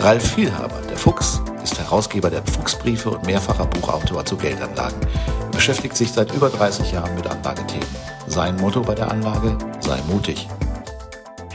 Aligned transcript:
Ralf 0.00 0.34
Vielhaber, 0.34 0.80
der 0.88 0.96
Fuchs, 0.96 1.42
ist 1.62 1.76
Herausgeber 1.78 2.30
der 2.30 2.42
Fuchsbriefe 2.44 3.10
und 3.10 3.26
mehrfacher 3.26 3.66
Buchautor 3.66 4.24
zu 4.24 4.36
Geldanlagen. 4.36 5.00
Er 5.40 5.50
beschäftigt 5.50 5.96
sich 5.96 6.12
seit 6.12 6.32
über 6.32 6.50
30 6.50 6.92
Jahren 6.92 7.14
mit 7.16 7.26
Anlagethemen. 7.26 7.88
Sein 8.28 8.56
Motto 8.58 8.80
bei 8.80 8.94
der 8.94 9.10
Anlage, 9.10 9.58
sei 9.80 10.00
mutig. 10.08 10.46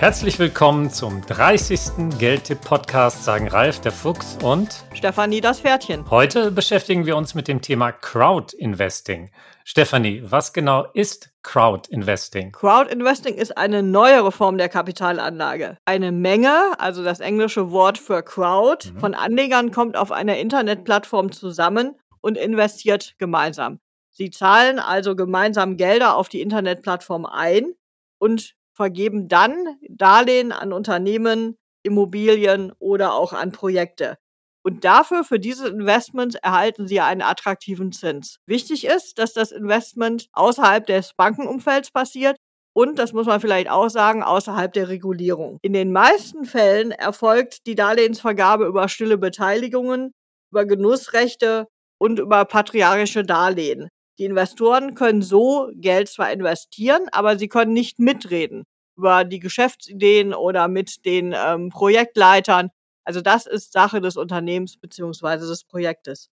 Herzlich 0.03 0.37
willkommen 0.37 0.89
zum 0.89 1.25
30. 1.27 2.19
Geldtipp-Podcast, 2.19 3.23
sagen 3.23 3.47
Ralf 3.47 3.79
der 3.79 3.93
Fuchs 3.93 4.37
und 4.43 4.83
Stefanie 4.93 5.39
das 5.39 5.61
Pferdchen. 5.61 6.11
Heute 6.11 6.51
beschäftigen 6.51 7.05
wir 7.05 7.15
uns 7.15 7.35
mit 7.35 7.47
dem 7.47 7.61
Thema 7.61 7.93
Crowd 7.93 8.53
Investing. 8.57 9.31
Stefanie, 9.63 10.21
was 10.25 10.51
genau 10.51 10.87
ist 10.93 11.33
Crowd 11.41 11.89
Investing? 11.89 12.51
Crowd 12.51 12.91
Investing 12.91 13.35
ist 13.35 13.57
eine 13.57 13.81
neuere 13.81 14.33
Form 14.33 14.57
der 14.57 14.67
Kapitalanlage. 14.67 15.77
Eine 15.85 16.11
Menge, 16.11 16.73
also 16.79 17.01
das 17.01 17.21
englische 17.21 17.71
Wort 17.71 17.97
für 17.97 18.23
Crowd, 18.23 18.91
mhm. 18.91 18.99
von 18.99 19.13
Anlegern 19.13 19.71
kommt 19.71 19.95
auf 19.95 20.11
einer 20.11 20.37
Internetplattform 20.37 21.31
zusammen 21.31 21.95
und 22.19 22.37
investiert 22.37 23.15
gemeinsam. 23.19 23.79
Sie 24.11 24.31
zahlen 24.31 24.79
also 24.79 25.15
gemeinsam 25.15 25.77
Gelder 25.77 26.17
auf 26.17 26.27
die 26.27 26.41
Internetplattform 26.41 27.25
ein 27.25 27.71
und 28.17 28.57
vergeben 28.73 29.27
dann 29.27 29.77
Darlehen 29.89 30.51
an 30.51 30.73
Unternehmen, 30.73 31.57
Immobilien 31.83 32.71
oder 32.79 33.13
auch 33.13 33.33
an 33.33 33.51
Projekte. 33.51 34.17
Und 34.65 34.85
dafür, 34.85 35.23
für 35.25 35.39
diese 35.39 35.67
Investments, 35.67 36.35
erhalten 36.35 36.87
Sie 36.87 37.01
einen 37.01 37.21
attraktiven 37.21 37.91
Zins. 37.91 38.37
Wichtig 38.45 38.85
ist, 38.85 39.19
dass 39.19 39.33
das 39.33 39.51
Investment 39.51 40.27
außerhalb 40.33 40.85
des 40.87 41.13
Bankenumfelds 41.15 41.91
passiert 41.91 42.37
und, 42.75 42.97
das 42.97 43.13
muss 43.13 43.27
man 43.27 43.39
vielleicht 43.41 43.69
auch 43.69 43.89
sagen, 43.89 44.23
außerhalb 44.23 44.73
der 44.73 44.89
Regulierung. 44.89 45.59
In 45.61 45.73
den 45.73 45.91
meisten 45.91 46.45
Fällen 46.45 46.91
erfolgt 46.91 47.67
die 47.67 47.75
Darlehensvergabe 47.75 48.65
über 48.65 48.87
stille 48.89 49.17
Beteiligungen, 49.17 50.11
über 50.51 50.65
Genussrechte 50.65 51.67
und 51.99 52.19
über 52.19 52.45
patriarchische 52.45 53.23
Darlehen. 53.23 53.89
Die 54.19 54.25
Investoren 54.25 54.95
können 54.95 55.21
so 55.21 55.69
Geld 55.73 56.07
zwar 56.07 56.31
investieren, 56.31 57.07
aber 57.11 57.37
sie 57.37 57.47
können 57.47 57.73
nicht 57.73 57.99
mitreden 57.99 58.63
über 58.95 59.23
die 59.23 59.39
Geschäftsideen 59.39 60.33
oder 60.33 60.67
mit 60.67 61.05
den 61.05 61.33
ähm, 61.35 61.69
Projektleitern. 61.69 62.69
Also 63.03 63.21
das 63.21 63.47
ist 63.47 63.73
Sache 63.73 64.01
des 64.01 64.17
Unternehmens 64.17 64.77
beziehungsweise 64.77 65.47
des 65.47 65.63
Projektes. 65.63 66.29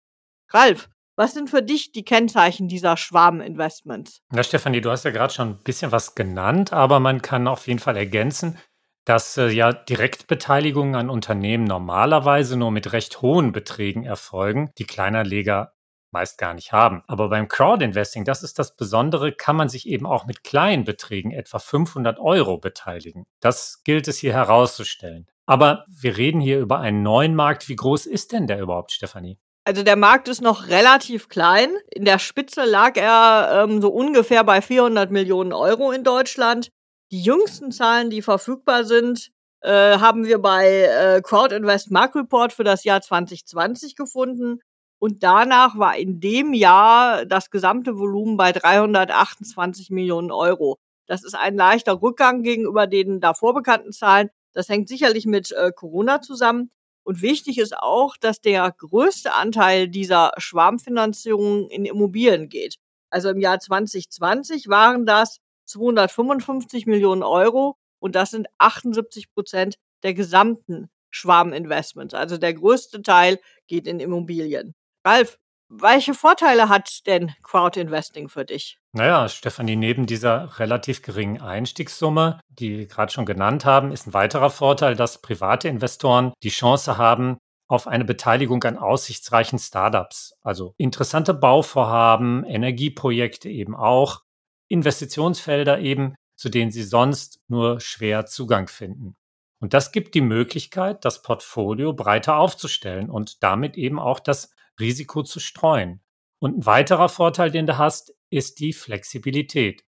Ralf, 0.50 0.88
was 1.16 1.34
sind 1.34 1.50
für 1.50 1.62
dich 1.62 1.92
die 1.92 2.04
Kennzeichen 2.04 2.68
dieser 2.68 2.96
Schwarminvestments? 2.96 4.20
Ja, 4.32 4.42
Stefanie, 4.42 4.80
du 4.80 4.90
hast 4.90 5.04
ja 5.04 5.10
gerade 5.10 5.32
schon 5.32 5.50
ein 5.50 5.58
bisschen 5.58 5.92
was 5.92 6.14
genannt, 6.14 6.72
aber 6.72 7.00
man 7.00 7.22
kann 7.22 7.46
auf 7.46 7.66
jeden 7.66 7.80
Fall 7.80 7.96
ergänzen, 7.96 8.58
dass 9.04 9.36
äh, 9.36 9.48
ja 9.48 9.72
Direktbeteiligungen 9.72 10.94
an 10.94 11.10
Unternehmen 11.10 11.64
normalerweise 11.64 12.56
nur 12.56 12.70
mit 12.70 12.92
recht 12.92 13.20
hohen 13.20 13.52
Beträgen 13.52 14.04
erfolgen, 14.04 14.70
die 14.78 14.86
Kleinerleger 14.86 15.73
meist 16.14 16.38
gar 16.38 16.54
nicht 16.54 16.72
haben. 16.72 17.02
Aber 17.06 17.28
beim 17.28 17.48
Crowdinvesting, 17.48 18.24
das 18.24 18.42
ist 18.42 18.58
das 18.58 18.76
Besondere, 18.76 19.32
kann 19.32 19.56
man 19.56 19.68
sich 19.68 19.86
eben 19.86 20.06
auch 20.06 20.24
mit 20.24 20.42
kleinen 20.44 20.84
Beträgen, 20.84 21.32
etwa 21.32 21.58
500 21.58 22.18
Euro, 22.18 22.56
beteiligen. 22.56 23.26
Das 23.40 23.82
gilt 23.84 24.08
es 24.08 24.18
hier 24.18 24.32
herauszustellen. 24.32 25.26
Aber 25.44 25.84
wir 25.88 26.16
reden 26.16 26.40
hier 26.40 26.60
über 26.60 26.78
einen 26.78 27.02
neuen 27.02 27.34
Markt. 27.34 27.68
Wie 27.68 27.76
groß 27.76 28.06
ist 28.06 28.32
denn 28.32 28.46
der 28.46 28.60
überhaupt, 28.60 28.92
Stefanie? 28.92 29.38
Also 29.64 29.82
der 29.82 29.96
Markt 29.96 30.28
ist 30.28 30.40
noch 30.40 30.68
relativ 30.68 31.28
klein. 31.28 31.70
In 31.90 32.04
der 32.04 32.18
Spitze 32.18 32.64
lag 32.64 32.96
er 32.96 33.64
ähm, 33.64 33.82
so 33.82 33.88
ungefähr 33.88 34.44
bei 34.44 34.62
400 34.62 35.10
Millionen 35.10 35.52
Euro 35.52 35.90
in 35.90 36.04
Deutschland. 36.04 36.68
Die 37.10 37.22
jüngsten 37.22 37.72
Zahlen, 37.72 38.08
die 38.08 38.22
verfügbar 38.22 38.84
sind, 38.84 39.30
äh, 39.62 39.98
haben 39.98 40.26
wir 40.26 40.38
bei 40.38 40.82
äh, 40.82 41.22
Crowdinvest 41.22 41.90
Mark 41.90 42.14
Report 42.14 42.52
für 42.52 42.64
das 42.64 42.84
Jahr 42.84 43.00
2020 43.00 43.96
gefunden. 43.96 44.60
Und 45.04 45.22
danach 45.22 45.76
war 45.76 45.98
in 45.98 46.18
dem 46.18 46.54
Jahr 46.54 47.26
das 47.26 47.50
gesamte 47.50 47.98
Volumen 47.98 48.38
bei 48.38 48.52
328 48.52 49.90
Millionen 49.90 50.30
Euro. 50.30 50.78
Das 51.06 51.24
ist 51.24 51.34
ein 51.34 51.56
leichter 51.56 52.00
Rückgang 52.00 52.42
gegenüber 52.42 52.86
den 52.86 53.20
davor 53.20 53.52
bekannten 53.52 53.92
Zahlen. 53.92 54.30
Das 54.54 54.70
hängt 54.70 54.88
sicherlich 54.88 55.26
mit 55.26 55.52
äh, 55.52 55.72
Corona 55.76 56.22
zusammen. 56.22 56.70
Und 57.02 57.20
wichtig 57.20 57.58
ist 57.58 57.76
auch, 57.76 58.16
dass 58.16 58.40
der 58.40 58.72
größte 58.72 59.34
Anteil 59.34 59.88
dieser 59.88 60.32
Schwarmfinanzierung 60.38 61.68
in 61.68 61.84
Immobilien 61.84 62.48
geht. 62.48 62.76
Also 63.10 63.28
im 63.28 63.40
Jahr 63.40 63.60
2020 63.60 64.70
waren 64.70 65.04
das 65.04 65.40
255 65.66 66.86
Millionen 66.86 67.22
Euro 67.22 67.76
und 67.98 68.14
das 68.14 68.30
sind 68.30 68.46
78 68.56 69.34
Prozent 69.34 69.74
der 70.02 70.14
gesamten 70.14 70.88
Schwarminvestments. 71.10 72.14
Also 72.14 72.38
der 72.38 72.54
größte 72.54 73.02
Teil 73.02 73.38
geht 73.66 73.86
in 73.86 74.00
Immobilien. 74.00 74.74
Ralf, 75.04 75.38
welche 75.68 76.14
Vorteile 76.14 76.68
hat 76.68 77.06
denn 77.06 77.32
Crowdinvesting 77.42 78.28
für 78.28 78.44
dich? 78.44 78.78
Naja, 78.92 79.28
Stefanie, 79.28 79.76
neben 79.76 80.06
dieser 80.06 80.58
relativ 80.58 81.02
geringen 81.02 81.40
Einstiegssumme, 81.40 82.40
die 82.48 82.78
wir 82.78 82.86
gerade 82.86 83.12
schon 83.12 83.26
genannt 83.26 83.64
haben, 83.64 83.92
ist 83.92 84.06
ein 84.06 84.14
weiterer 84.14 84.50
Vorteil, 84.50 84.94
dass 84.96 85.20
private 85.20 85.68
Investoren 85.68 86.32
die 86.42 86.48
Chance 86.48 86.96
haben, 86.96 87.36
auf 87.66 87.86
eine 87.86 88.04
Beteiligung 88.04 88.62
an 88.64 88.78
aussichtsreichen 88.78 89.58
Startups, 89.58 90.34
also 90.42 90.74
interessante 90.76 91.34
Bauvorhaben, 91.34 92.44
Energieprojekte 92.44 93.48
eben 93.48 93.74
auch, 93.74 94.22
Investitionsfelder 94.68 95.80
eben, 95.80 96.14
zu 96.36 96.50
denen 96.50 96.70
sie 96.70 96.82
sonst 96.82 97.40
nur 97.48 97.80
schwer 97.80 98.26
Zugang 98.26 98.68
finden. 98.68 99.16
Und 99.60 99.72
das 99.72 99.92
gibt 99.92 100.14
die 100.14 100.20
Möglichkeit, 100.20 101.04
das 101.04 101.22
Portfolio 101.22 101.94
breiter 101.94 102.36
aufzustellen 102.36 103.08
und 103.08 103.42
damit 103.42 103.76
eben 103.76 103.98
auch 103.98 104.20
das 104.20 104.50
Risiko 104.78 105.22
zu 105.22 105.40
streuen. 105.40 106.00
Und 106.40 106.58
ein 106.58 106.66
weiterer 106.66 107.08
Vorteil, 107.08 107.50
den 107.50 107.66
du 107.66 107.78
hast, 107.78 108.14
ist 108.30 108.60
die 108.60 108.72
Flexibilität. 108.72 109.84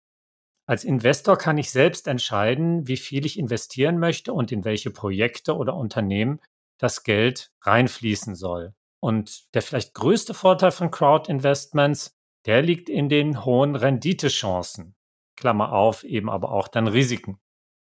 Als 0.66 0.84
Investor 0.84 1.36
kann 1.36 1.58
ich 1.58 1.70
selbst 1.70 2.06
entscheiden, 2.06 2.86
wie 2.88 2.96
viel 2.96 3.26
ich 3.26 3.38
investieren 3.38 3.98
möchte 3.98 4.32
und 4.32 4.50
in 4.52 4.64
welche 4.64 4.90
Projekte 4.90 5.56
oder 5.56 5.74
Unternehmen 5.74 6.40
das 6.78 7.02
Geld 7.02 7.52
reinfließen 7.62 8.34
soll. 8.34 8.74
Und 9.00 9.54
der 9.54 9.62
vielleicht 9.62 9.94
größte 9.94 10.32
Vorteil 10.32 10.70
von 10.70 10.90
Crowd-Investments, 10.90 12.16
der 12.46 12.62
liegt 12.62 12.88
in 12.88 13.08
den 13.08 13.44
hohen 13.44 13.76
Renditechancen. 13.76 14.94
Klammer 15.36 15.72
auf, 15.72 16.04
eben 16.04 16.30
aber 16.30 16.52
auch 16.52 16.68
dann 16.68 16.86
Risiken. 16.86 17.38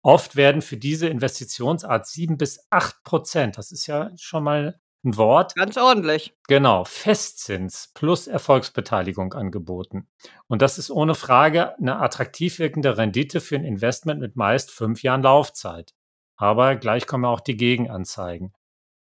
Oft 0.01 0.35
werden 0.35 0.61
für 0.61 0.77
diese 0.77 1.07
Investitionsart 1.07 2.07
sieben 2.07 2.37
bis 2.37 2.65
acht 2.69 3.03
Prozent, 3.03 3.57
das 3.57 3.71
ist 3.71 3.87
ja 3.87 4.11
schon 4.17 4.43
mal 4.43 4.79
ein 5.03 5.17
Wort. 5.17 5.55
Ganz 5.55 5.77
ordentlich. 5.77 6.33
Genau, 6.47 6.83
Festzins 6.85 7.91
plus 7.93 8.27
Erfolgsbeteiligung 8.27 9.33
angeboten. 9.33 10.07
Und 10.47 10.61
das 10.61 10.77
ist 10.77 10.89
ohne 10.89 11.15
Frage 11.15 11.77
eine 11.77 11.99
attraktiv 11.99 12.59
wirkende 12.59 12.97
Rendite 12.97 13.41
für 13.41 13.55
ein 13.55 13.65
Investment 13.65 14.19
mit 14.19 14.35
meist 14.35 14.71
fünf 14.71 15.03
Jahren 15.03 15.23
Laufzeit. 15.23 15.93
Aber 16.37 16.75
gleich 16.75 17.07
kommen 17.07 17.25
auch 17.25 17.41
die 17.41 17.57
Gegenanzeigen. 17.57 18.53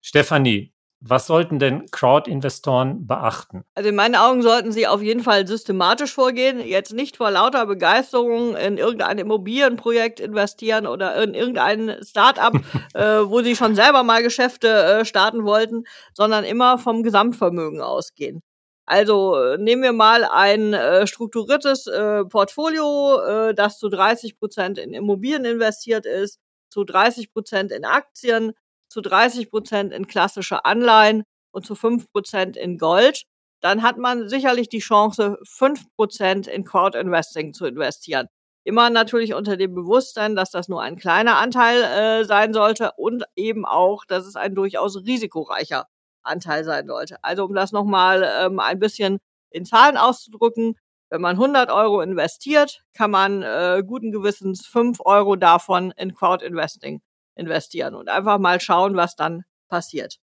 Stefanie, 0.01 0.73
was 1.01 1.27
sollten 1.27 1.59
denn 1.59 1.85
Crowd-Investoren 1.91 3.07
beachten? 3.07 3.63
Also 3.75 3.89
in 3.89 3.95
meinen 3.95 4.15
Augen 4.15 4.41
sollten 4.41 4.71
sie 4.71 4.85
auf 4.85 5.01
jeden 5.01 5.23
Fall 5.23 5.47
systematisch 5.47 6.13
vorgehen, 6.13 6.59
jetzt 6.59 6.93
nicht 6.93 7.17
vor 7.17 7.31
lauter 7.31 7.65
Begeisterung 7.65 8.55
in 8.57 8.77
irgendein 8.77 9.17
Immobilienprojekt 9.17 10.19
investieren 10.19 10.87
oder 10.87 11.21
in 11.23 11.33
irgendein 11.33 11.95
Start-up, 12.03 12.53
äh, 12.93 13.01
wo 13.01 13.41
sie 13.41 13.55
schon 13.55 13.75
selber 13.75 14.03
mal 14.03 14.21
Geschäfte 14.23 14.67
äh, 14.67 15.05
starten 15.05 15.45
wollten, 15.45 15.85
sondern 16.13 16.43
immer 16.43 16.77
vom 16.77 17.03
Gesamtvermögen 17.03 17.81
ausgehen. 17.81 18.41
Also 18.85 19.39
äh, 19.39 19.57
nehmen 19.57 19.83
wir 19.83 19.93
mal 19.93 20.25
ein 20.25 20.73
äh, 20.73 21.07
strukturiertes 21.07 21.87
äh, 21.87 22.25
Portfolio, 22.25 23.21
äh, 23.21 23.53
das 23.53 23.77
zu 23.77 23.87
30 23.87 24.37
Prozent 24.37 24.77
in 24.79 24.93
Immobilien 24.93 25.45
investiert 25.45 26.05
ist, 26.05 26.39
zu 26.69 26.83
30 26.83 27.31
Prozent 27.31 27.71
in 27.71 27.85
Aktien, 27.85 28.53
zu 28.89 29.01
30 29.01 29.49
Prozent 29.49 29.93
in 29.93 30.07
klassische 30.07 30.65
Anleihen 30.65 31.23
und 31.51 31.65
zu 31.65 31.75
5 31.75 32.11
Prozent 32.11 32.57
in 32.57 32.77
Gold, 32.77 33.23
dann 33.61 33.83
hat 33.83 33.97
man 33.97 34.29
sicherlich 34.29 34.69
die 34.69 34.79
Chance, 34.79 35.37
5 35.43 35.85
Prozent 35.95 36.47
in 36.47 36.63
Crowd 36.63 36.97
Investing 36.97 37.53
zu 37.53 37.65
investieren. 37.65 38.27
Immer 38.63 38.89
natürlich 38.89 39.33
unter 39.33 39.57
dem 39.57 39.73
Bewusstsein, 39.73 40.35
dass 40.35 40.51
das 40.51 40.67
nur 40.67 40.81
ein 40.81 40.97
kleiner 40.97 41.37
Anteil 41.37 41.81
äh, 41.83 42.25
sein 42.25 42.53
sollte 42.53 42.91
und 42.97 43.23
eben 43.35 43.65
auch, 43.65 44.05
dass 44.05 44.25
es 44.25 44.35
ein 44.35 44.53
durchaus 44.55 44.97
risikoreicher 45.05 45.85
Anteil 46.23 46.63
sein 46.63 46.87
sollte. 46.87 47.17
Also 47.23 47.45
um 47.45 47.53
das 47.55 47.71
nochmal 47.71 48.29
ähm, 48.41 48.59
ein 48.59 48.79
bisschen 48.79 49.19
in 49.49 49.65
Zahlen 49.65 49.97
auszudrücken, 49.97 50.75
wenn 51.09 51.21
man 51.21 51.37
100 51.37 51.71
Euro 51.71 52.01
investiert, 52.01 52.81
kann 52.93 53.11
man 53.11 53.41
äh, 53.41 53.81
guten 53.85 54.11
Gewissens 54.11 54.67
5 54.67 54.99
Euro 55.05 55.35
davon 55.35 55.91
in 55.97 56.13
Crowd 56.13 56.45
Investing 56.45 57.01
investieren 57.39 57.95
und 57.95 58.09
einfach 58.09 58.37
mal 58.37 58.61
schauen, 58.61 58.95
was 58.95 59.15
dann 59.15 59.43
passiert. 59.69 60.17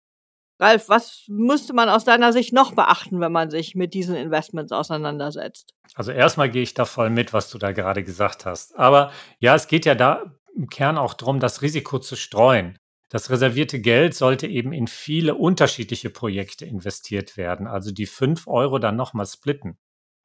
Ralf, 0.59 0.89
was 0.89 1.25
müsste 1.29 1.73
man 1.73 1.89
aus 1.89 2.05
deiner 2.05 2.33
Sicht 2.33 2.53
noch 2.53 2.75
beachten, 2.75 3.21
wenn 3.21 3.33
man 3.33 3.51
sich 3.51 3.75
mit 3.75 3.95
diesen 3.95 4.15
Investments 4.15 4.71
auseinandersetzt? 4.71 5.75
Also 5.95 6.13
erstmal 6.13 6.51
gehe 6.51 6.63
ich 6.63 6.75
da 6.75 6.85
voll 6.85 7.11
mit, 7.11 7.33
was 7.33 7.51
du 7.51 7.59
da 7.59 7.73
gerade 7.73 8.05
gesagt 8.05 8.47
hast. 8.47 8.79
Aber 8.79 9.13
ja, 9.41 9.55
es 9.57 9.67
geht 9.67 9.87
ja 9.87 9.95
da 9.95 10.37
im 10.55 10.69
Kern 10.69 10.99
auch 10.99 11.15
darum, 11.15 11.41
das 11.41 11.63
Risiko 11.63 11.99
zu 11.99 12.15
streuen. 12.17 12.79
Das 13.09 13.29
reservierte 13.29 13.81
Geld 13.81 14.15
sollte 14.15 14.47
eben 14.47 14.73
in 14.73 14.87
viele 14.87 15.35
unterschiedliche 15.35 16.11
Projekte 16.11 16.65
investiert 16.65 17.37
werden, 17.37 17.67
also 17.67 17.91
die 17.91 18.07
5 18.07 18.47
Euro 18.47 18.79
dann 18.79 18.97
nochmal 18.97 19.27
splitten. 19.27 19.79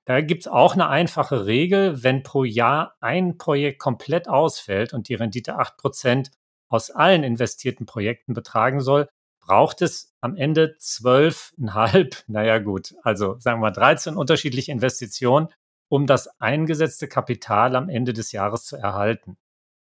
Da 0.06 0.22
gibt 0.22 0.44
es 0.44 0.48
auch 0.48 0.74
eine 0.74 0.88
einfache 0.88 1.48
Regel, 1.48 2.02
wenn 2.02 2.24
pro 2.24 2.46
Jahr 2.46 2.96
ein 3.02 3.38
Projekt 3.38 3.80
komplett 3.80 4.30
ausfällt 4.30 4.94
und 4.94 5.10
die 5.10 5.16
Rendite 5.16 5.60
8% 5.60 6.30
aus 6.70 6.92
allen 6.92 7.24
investierten 7.24 7.86
Projekten 7.86 8.34
betragen 8.34 8.82
soll, 8.82 9.10
braucht 9.40 9.82
es 9.82 10.14
am 10.22 10.36
Ende 10.36 10.76
zwölfeinhalb, 10.78 12.24
naja 12.28 12.60
gut, 12.60 12.96
also 13.04 13.38
sagen 13.40 13.62
wir 13.62 13.72
13 13.72 14.16
unterschiedliche 14.16 14.72
Investitionen, 14.72 15.48
um 15.90 16.06
das 16.06 16.28
eingesetzte 16.40 17.08
Kapital 17.08 17.76
am 17.76 17.90
Ende 17.90 18.14
des 18.14 18.32
Jahres 18.32 18.66
zu 18.66 18.76
erhalten. 18.76 19.38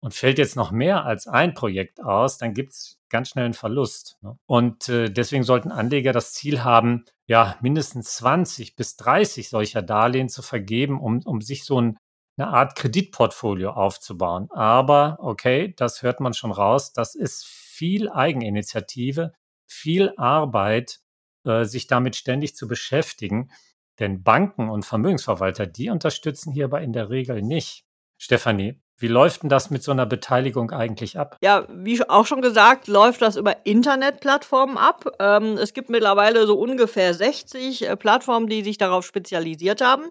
Und 0.00 0.14
fällt 0.14 0.38
jetzt 0.38 0.56
noch 0.56 0.70
mehr 0.70 1.04
als 1.04 1.26
ein 1.26 1.54
Projekt 1.54 2.02
aus, 2.02 2.36
dann 2.36 2.52
gibt 2.52 2.72
es 2.72 2.98
ganz 3.08 3.30
schnell 3.30 3.46
einen 3.46 3.54
Verlust. 3.54 4.18
Ne? 4.20 4.38
Und 4.46 4.88
äh, 4.88 5.10
deswegen 5.10 5.42
sollten 5.42 5.72
Anleger 5.72 6.12
das 6.12 6.34
Ziel 6.34 6.62
haben, 6.62 7.06
ja, 7.26 7.56
mindestens 7.60 8.14
20 8.16 8.76
bis 8.76 8.96
30 8.96 9.48
solcher 9.48 9.82
Darlehen 9.82 10.28
zu 10.28 10.42
vergeben, 10.42 11.00
um, 11.00 11.22
um 11.24 11.40
sich 11.40 11.64
so 11.64 11.80
ein, 11.80 11.98
eine 12.36 12.48
Art 12.48 12.76
Kreditportfolio 12.76 13.70
aufzubauen. 13.70 14.48
Aber 14.50 15.18
okay, 15.20 15.74
das 15.76 16.02
hört 16.02 16.20
man 16.20 16.34
schon 16.34 16.52
raus, 16.52 16.92
das 16.92 17.14
ist 17.14 17.46
viel 17.46 18.08
Eigeninitiative, 18.08 19.32
viel 19.66 20.12
Arbeit, 20.16 21.00
äh, 21.44 21.64
sich 21.64 21.86
damit 21.86 22.16
ständig 22.16 22.56
zu 22.56 22.68
beschäftigen. 22.68 23.50
Denn 23.98 24.22
Banken 24.22 24.68
und 24.68 24.84
Vermögensverwalter, 24.84 25.66
die 25.66 25.88
unterstützen 25.88 26.52
hierbei 26.52 26.82
in 26.82 26.92
der 26.92 27.08
Regel 27.08 27.42
nicht. 27.42 27.84
Stefanie, 28.18 28.80
wie 28.98 29.08
läuft 29.08 29.42
denn 29.42 29.50
das 29.50 29.70
mit 29.70 29.82
so 29.82 29.92
einer 29.92 30.06
Beteiligung 30.06 30.70
eigentlich 30.70 31.18
ab? 31.18 31.36
Ja, 31.42 31.66
wie 31.70 32.02
auch 32.08 32.26
schon 32.26 32.40
gesagt, 32.40 32.88
läuft 32.88 33.20
das 33.20 33.36
über 33.36 33.66
Internetplattformen 33.66 34.78
ab. 34.78 35.04
Ähm, 35.18 35.58
es 35.58 35.74
gibt 35.74 35.90
mittlerweile 35.90 36.46
so 36.46 36.58
ungefähr 36.58 37.12
60 37.12 37.88
äh, 37.88 37.96
Plattformen, 37.96 38.48
die 38.48 38.62
sich 38.62 38.78
darauf 38.78 39.04
spezialisiert 39.04 39.82
haben, 39.82 40.08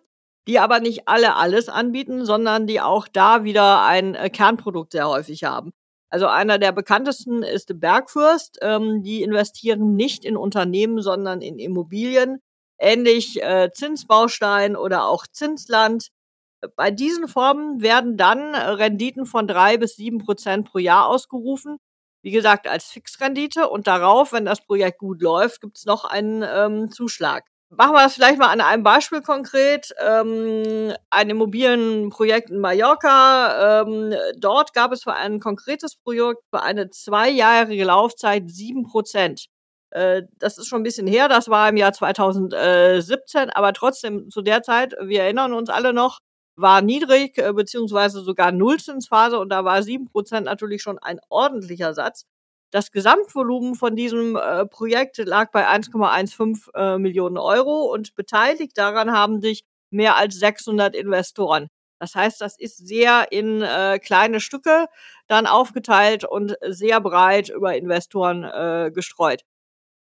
die 0.48 0.60
aber 0.60 0.80
nicht 0.80 1.08
alle 1.08 1.36
alles 1.36 1.70
anbieten, 1.70 2.26
sondern 2.26 2.68
die 2.68 2.82
auch 2.82 3.08
da 3.08 3.44
wieder 3.44 3.84
ein 3.86 4.16
äh, 4.16 4.30
Kernprodukt 4.30 4.92
sehr 4.92 5.10
häufig 5.10 5.44
haben. 5.44 5.72
Also 6.10 6.28
einer 6.28 6.60
der 6.60 6.72
bekanntesten 6.72 7.44
ist 7.44 7.80
Bergfürst. 7.80 8.60
Ähm, 8.62 9.04
die 9.04 9.24
investieren 9.24 9.96
nicht 9.96 10.24
in 10.24 10.38
Unternehmen, 10.38 11.02
sondern 11.02 11.42
in 11.42 11.60
Immobilien. 11.60 12.40
Ähnlich 12.78 13.42
äh, 13.42 13.72
Zinsbaustein 13.74 14.76
oder 14.76 15.08
auch 15.08 15.28
Zinsland 15.28 16.10
bei 16.76 16.92
diesen 16.92 17.28
Formen 17.28 17.82
werden 17.82 18.18
dann 18.18 18.56
Renditen 18.56 19.26
von 19.26 19.48
drei 19.48 19.78
bis 19.78 19.96
sieben 19.96 20.20
Prozent 20.20 20.70
pro 20.70 20.80
Jahr 20.80 21.08
ausgerufen. 21.08 21.78
Wie 22.22 22.32
gesagt, 22.32 22.68
als 22.68 22.86
Fixrendite 22.86 23.70
und 23.70 23.88
darauf, 23.88 24.34
wenn 24.34 24.46
das 24.46 24.66
Projekt 24.66 25.00
gut 25.00 25.22
läuft, 25.22 25.62
gibt 25.62 25.78
es 25.78 25.86
noch 25.86 26.06
einen 26.06 26.44
ähm, 26.44 26.92
Zuschlag. 26.92 27.46
Machen 27.72 27.94
wir 27.94 28.04
das 28.04 28.14
vielleicht 28.14 28.38
mal 28.38 28.50
an 28.52 28.62
einem 28.62 28.84
Beispiel 28.84 29.22
konkret. 29.22 29.94
Ähm, 30.00 30.94
ein 31.10 31.30
Immobilienprojekt 31.30 32.52
in 32.52 32.60
Mallorca. 32.60 33.82
Ähm, 33.82 34.14
dort 34.38 34.74
gab 34.74 34.92
es 34.92 35.04
für 35.04 35.14
ein 35.14 35.40
konkretes 35.40 35.96
Projekt 35.96 36.42
für 36.54 36.62
eine 36.62 36.90
zweijährige 36.92 37.86
Laufzeit 37.86 38.50
sieben 38.50 38.84
Prozent. 38.84 39.48
Äh, 39.90 40.24
das 40.38 40.58
ist 40.60 40.68
schon 40.68 40.82
ein 40.82 40.84
bisschen 40.84 41.08
her, 41.08 41.28
das 41.28 41.50
war 41.50 41.70
im 41.70 41.78
Jahr 41.78 41.92
2017, 41.94 43.50
aber 43.50 43.74
trotzdem 43.74 44.30
zu 44.30 44.42
der 44.42 44.62
Zeit, 44.62 44.94
wir 45.02 45.24
erinnern 45.24 45.54
uns 45.54 45.70
alle 45.70 45.94
noch, 45.94 46.20
war 46.58 46.82
niedrig, 46.82 47.38
äh, 47.38 47.52
beziehungsweise 47.54 48.22
sogar 48.22 48.52
Nullzinsphase 48.52 49.40
und 49.40 49.50
da 49.50 49.66
war 49.66 49.84
sieben 49.84 50.06
Prozent 50.08 50.46
natürlich 50.46 50.82
schon 50.82 51.00
ein 51.00 51.20
ordentlicher 51.30 51.94
Satz. 51.94 52.26
Das 52.75 52.92
Gesamtvolumen 52.92 53.75
von 53.75 53.95
diesem 53.95 54.36
äh, 54.36 54.66
Projekt 54.66 55.18
lag 55.19 55.50
bei 55.51 55.66
1,15 55.66 56.74
äh, 56.75 56.98
Millionen 56.98 57.38
Euro 57.38 57.83
und 57.86 58.16
beteiligt 58.16 58.77
daran 58.77 59.13
haben 59.13 59.39
sich 59.39 59.63
mehr 59.92 60.18
als 60.18 60.38
600 60.39 60.94
Investoren. 60.94 61.69
Das 62.00 62.16
heißt, 62.16 62.42
das 62.42 62.60
ist 62.60 62.86
sehr 62.86 63.31
in 63.31 63.62
äh, 63.62 63.98
kleine 64.00 64.42
Stücke 64.42 64.88
dann 65.27 65.48
aufgeteilt 65.48 66.25
und 66.25 66.57
sehr 66.68 67.00
breit 67.00 67.48
über 67.48 67.77
Investoren 67.77 68.44
äh, 68.44 68.92
gestreut. 68.94 69.44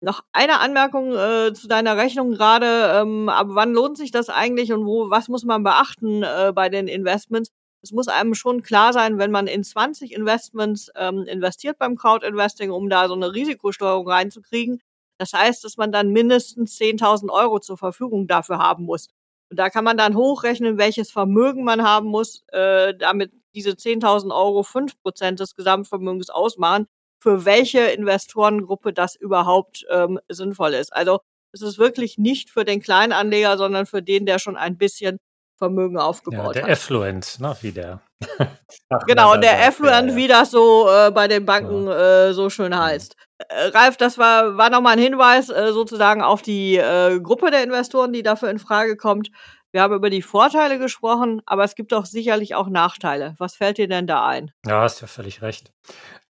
Noch 0.00 0.22
eine 0.32 0.60
Anmerkung 0.60 1.16
äh, 1.16 1.52
zu 1.54 1.66
deiner 1.66 1.96
Rechnung 1.96 2.30
gerade. 2.30 3.00
Ähm, 3.00 3.28
ab 3.28 3.48
wann 3.50 3.72
lohnt 3.72 3.96
sich 3.96 4.12
das 4.12 4.28
eigentlich 4.28 4.72
und 4.72 4.86
wo, 4.86 5.10
was 5.10 5.26
muss 5.26 5.42
man 5.44 5.64
beachten 5.64 6.22
äh, 6.22 6.52
bei 6.54 6.68
den 6.68 6.86
Investments? 6.86 7.50
Es 7.82 7.92
muss 7.92 8.08
einem 8.08 8.34
schon 8.34 8.62
klar 8.62 8.92
sein, 8.92 9.18
wenn 9.18 9.30
man 9.30 9.46
in 9.46 9.64
20 9.64 10.12
Investments 10.12 10.90
ähm, 10.96 11.24
investiert 11.24 11.78
beim 11.78 11.96
Crowdinvesting, 11.96 12.70
um 12.70 12.88
da 12.88 13.08
so 13.08 13.14
eine 13.14 13.34
Risikosteuerung 13.34 14.08
reinzukriegen. 14.08 14.80
Das 15.18 15.32
heißt, 15.32 15.64
dass 15.64 15.76
man 15.76 15.92
dann 15.92 16.10
mindestens 16.10 16.78
10.000 16.78 17.30
Euro 17.30 17.58
zur 17.58 17.76
Verfügung 17.76 18.26
dafür 18.28 18.58
haben 18.58 18.84
muss. 18.84 19.08
Und 19.50 19.58
da 19.58 19.68
kann 19.68 19.84
man 19.84 19.96
dann 19.96 20.16
hochrechnen, 20.16 20.78
welches 20.78 21.10
Vermögen 21.10 21.64
man 21.64 21.82
haben 21.82 22.08
muss, 22.08 22.44
äh, 22.52 22.94
damit 22.96 23.32
diese 23.54 23.72
10.000 23.72 24.34
Euro 24.34 24.62
fünf 24.62 25.00
Prozent 25.02 25.40
des 25.40 25.54
Gesamtvermögens 25.54 26.30
ausmachen 26.30 26.86
für 27.22 27.44
welche 27.44 27.80
Investorengruppe 27.80 28.92
das 28.92 29.14
überhaupt 29.14 29.86
ähm, 29.90 30.18
sinnvoll 30.28 30.74
ist. 30.74 30.92
Also 30.92 31.20
es 31.52 31.62
ist 31.62 31.78
wirklich 31.78 32.18
nicht 32.18 32.50
für 32.50 32.64
den 32.64 32.80
Kleinanleger, 32.80 33.56
sondern 33.58 33.86
für 33.86 34.02
den, 34.02 34.26
der 34.26 34.40
schon 34.40 34.56
ein 34.56 34.76
bisschen 34.76 35.18
Vermögen 35.62 35.96
aufgebaut 35.96 36.46
ja, 36.46 36.52
der 36.52 36.62
hat. 36.64 36.70
Affluent, 36.70 37.38
ne, 37.38 37.56
wie 37.60 37.70
der. 37.70 38.00
genau, 39.06 39.36
der 39.36 39.64
Affluent, 39.68 40.08
ja, 40.08 40.10
ja. 40.10 40.16
wie 40.16 40.26
das 40.26 40.50
so 40.50 40.88
äh, 40.90 41.12
bei 41.12 41.28
den 41.28 41.46
Banken 41.46 41.86
äh, 41.86 42.32
so 42.32 42.50
schön 42.50 42.72
mhm. 42.72 42.78
heißt. 42.78 43.14
Äh, 43.38 43.66
Ralf, 43.66 43.96
das 43.96 44.18
war, 44.18 44.56
war 44.56 44.70
nochmal 44.70 44.94
ein 44.94 44.98
Hinweis 44.98 45.50
äh, 45.50 45.72
sozusagen 45.72 46.20
auf 46.20 46.42
die 46.42 46.78
äh, 46.78 47.20
Gruppe 47.20 47.52
der 47.52 47.62
Investoren, 47.62 48.12
die 48.12 48.24
dafür 48.24 48.50
in 48.50 48.58
Frage 48.58 48.96
kommt. 48.96 49.30
Wir 49.70 49.82
haben 49.82 49.94
über 49.94 50.10
die 50.10 50.20
Vorteile 50.20 50.80
gesprochen, 50.80 51.42
aber 51.46 51.62
es 51.62 51.76
gibt 51.76 51.92
doch 51.92 52.06
sicherlich 52.06 52.56
auch 52.56 52.68
Nachteile. 52.68 53.36
Was 53.38 53.54
fällt 53.54 53.78
dir 53.78 53.86
denn 53.86 54.08
da 54.08 54.26
ein? 54.26 54.50
Ja, 54.66 54.80
hast 54.80 55.00
ja 55.00 55.06
völlig 55.06 55.42
recht. 55.42 55.72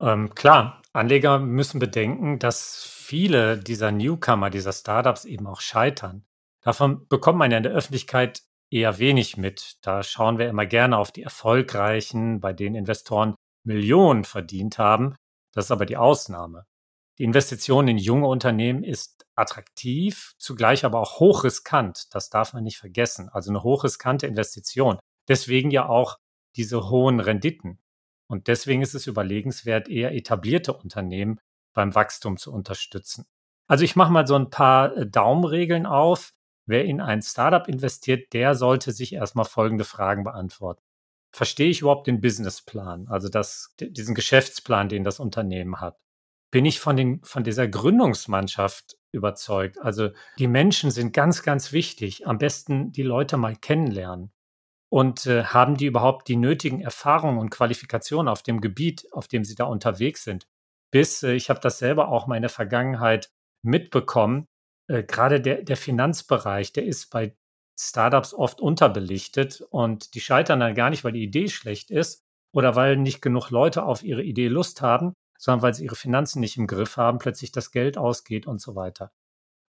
Ähm, 0.01 0.35
klar, 0.35 0.83
Anleger 0.93 1.39
müssen 1.39 1.79
bedenken, 1.79 2.41
dass 2.41 2.85
viele 2.85 3.59
dieser 3.59 3.93
Newcomer, 3.93 4.51
dieser 4.51 4.73
Startups 4.73 5.25
eben 5.25 5.47
auch 5.47 5.61
scheitern. 5.61 6.25
Davon 6.63 7.07
bekommt 7.09 7.39
man 7.39 7.53
ja 7.53 7.59
in 7.59 7.63
der 7.63 7.73
Öffentlichkeit 7.73 8.43
eher 8.71 8.99
wenig 8.99 9.37
mit. 9.37 9.77
Da 9.83 10.03
schauen 10.03 10.39
wir 10.39 10.49
immer 10.49 10.67
gerne 10.67 10.99
auf 10.99 11.13
die 11.13 11.23
erfolgreichen, 11.23 12.41
bei 12.41 12.53
denen 12.53 12.77
Investoren 12.77 13.35
Millionen 13.65 14.25
verdient 14.25 14.79
haben. 14.79 15.17
Das 15.53 15.67
ist 15.67 15.71
aber 15.71 15.87
die 15.87 15.97
Ausnahme. 15.97 16.67
Die 17.19 17.25
Investition 17.25 17.89
in 17.89 17.99
junge 17.99 18.29
Unternehmen 18.29 18.83
ist 18.83 19.27
attraktiv, 19.35 20.35
zugleich 20.39 20.85
aber 20.85 21.01
auch 21.01 21.21
hochriskant. 21.21 22.15
Das 22.15 22.31
darf 22.31 22.55
man 22.55 22.65
nicht 22.65 22.79
vergessen. 22.79 23.29
Also 23.29 23.51
eine 23.51 23.63
hochriskante 23.63 24.27
Investition. 24.27 24.99
Deswegen 25.29 25.71
ja 25.71 25.89
auch 25.89 26.17
diese 26.57 26.89
hohen 26.89 27.21
Renditen. 27.21 27.79
Und 28.27 28.47
deswegen 28.47 28.81
ist 28.81 28.95
es 28.95 29.07
überlegenswert, 29.07 29.89
eher 29.89 30.15
etablierte 30.15 30.73
Unternehmen 30.73 31.41
beim 31.75 31.95
Wachstum 31.95 32.37
zu 32.37 32.53
unterstützen. 32.53 33.27
Also 33.67 33.85
ich 33.85 33.97
mache 33.97 34.13
mal 34.13 34.27
so 34.27 34.37
ein 34.37 34.51
paar 34.51 34.97
äh, 34.97 35.07
Daumenregeln 35.07 35.87
auf. 35.87 36.33
Wer 36.71 36.85
in 36.85 37.01
ein 37.01 37.21
Startup 37.21 37.67
investiert, 37.67 38.33
der 38.33 38.55
sollte 38.55 38.93
sich 38.93 39.13
erstmal 39.13 39.45
folgende 39.45 39.83
Fragen 39.83 40.23
beantworten. 40.23 40.81
Verstehe 41.33 41.69
ich 41.69 41.81
überhaupt 41.81 42.07
den 42.07 42.21
Businessplan, 42.21 43.09
also 43.09 43.29
das, 43.29 43.75
diesen 43.81 44.15
Geschäftsplan, 44.15 44.89
den 44.89 45.03
das 45.03 45.19
Unternehmen 45.19 45.81
hat? 45.81 45.99
Bin 46.53 46.65
ich 46.65 46.79
von, 46.79 46.97
den, 46.97 47.25
von 47.25 47.43
dieser 47.43 47.67
Gründungsmannschaft 47.67 48.97
überzeugt? 49.11 49.81
Also 49.81 50.11
die 50.39 50.47
Menschen 50.47 50.93
sind 50.93 51.13
ganz, 51.13 51.43
ganz 51.43 51.73
wichtig. 51.73 52.29
Am 52.29 52.39
besten 52.39 52.93
die 52.93 53.03
Leute 53.03 53.37
mal 53.37 53.57
kennenlernen. 53.57 54.31
Und 54.89 55.27
äh, 55.27 55.43
haben 55.43 55.77
die 55.77 55.87
überhaupt 55.87 56.29
die 56.29 56.37
nötigen 56.37 56.81
Erfahrungen 56.81 57.39
und 57.39 57.51
Qualifikationen 57.51 58.29
auf 58.29 58.45
dem 58.45 58.61
Gebiet, 58.61 59.09
auf 59.11 59.27
dem 59.27 59.45
sie 59.45 59.57
da 59.57 59.65
unterwegs 59.65 60.23
sind? 60.23 60.47
Bis, 60.93 61.25
äh, 61.25 61.33
ich 61.33 61.51
habe 61.51 61.59
das 61.59 61.81
selber 61.81 62.09
auch 62.09 62.29
mal 62.29 62.37
in 62.37 62.43
der 62.43 62.49
Vergangenheit 62.49 63.33
mitbekommen, 63.63 64.47
äh, 64.91 65.05
gerade 65.05 65.41
der, 65.41 65.63
der 65.63 65.77
Finanzbereich, 65.77 66.73
der 66.73 66.85
ist 66.85 67.11
bei 67.11 67.37
Startups 67.79 68.35
oft 68.35 68.61
unterbelichtet 68.61 69.63
und 69.71 70.15
die 70.15 70.21
scheitern 70.21 70.61
dann 70.61 70.75
gar 70.75 70.91
nicht, 70.91 71.05
weil 71.05 71.13
die 71.13 71.23
Idee 71.23 71.49
schlecht 71.49 71.91
ist 71.91 72.25
oder 72.53 72.75
weil 72.75 72.97
nicht 72.97 73.23
genug 73.23 73.51
Leute 73.51 73.85
auf 73.85 74.03
ihre 74.03 74.23
Idee 74.23 74.49
Lust 74.49 74.83
haben, 74.83 75.15
sondern 75.39 75.63
weil 75.63 75.75
sie 75.75 75.85
ihre 75.85 75.97
Finanzen 75.97 76.41
nicht 76.41 76.57
im 76.57 76.67
Griff 76.67 76.97
haben, 76.97 77.19
plötzlich 77.19 77.53
das 77.53 77.71
Geld 77.71 77.97
ausgeht 77.97 78.47
und 78.47 78.61
so 78.61 78.75
weiter. 78.75 79.13